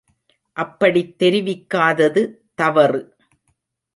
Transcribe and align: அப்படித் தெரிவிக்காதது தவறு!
அப்படித் 0.57 1.11
தெரிவிக்காதது 1.19 2.21
தவறு! 2.53 3.01